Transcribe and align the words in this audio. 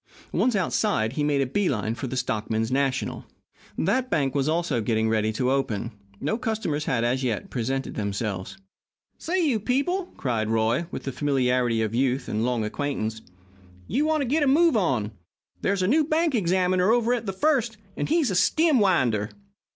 Once 0.31 0.55
outside, 0.55 1.13
he 1.13 1.23
made 1.23 1.41
a 1.41 1.45
bee 1.45 1.69
line 1.69 1.93
for 1.93 2.07
the 2.07 2.17
Stockmen's 2.17 2.71
National. 2.71 3.23
That 3.77 4.09
bank 4.09 4.33
was 4.33 4.49
also 4.49 4.81
getting 4.81 5.09
ready 5.09 5.31
to 5.33 5.51
open. 5.51 5.91
No 6.19 6.39
customers 6.39 6.85
had, 6.85 7.03
as 7.03 7.23
yet, 7.23 7.51
presented 7.51 7.93
themselves. 7.93 8.57
"Say, 9.19 9.45
you 9.47 9.59
people!" 9.59 10.07
cried 10.17 10.49
Roy, 10.49 10.87
with 10.89 11.03
the 11.03 11.11
familiarity 11.11 11.83
of 11.83 11.93
youth 11.93 12.27
and 12.27 12.43
long 12.43 12.65
acquaintance, 12.65 13.21
"you 13.87 14.03
want 14.07 14.21
to 14.21 14.25
get 14.27 14.41
a 14.41 14.47
move 14.47 14.75
on 14.75 15.03
you. 15.03 15.11
There's 15.61 15.83
a 15.83 15.87
new 15.87 16.03
bank 16.03 16.33
examiner 16.33 16.89
over 16.91 17.13
at 17.13 17.27
the 17.27 17.31
First, 17.31 17.77
and 17.95 18.09
he's 18.09 18.31
a 18.31 18.35
stem 18.35 18.79
winder. 18.79 19.29